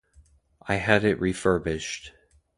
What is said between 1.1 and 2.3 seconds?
refurbished.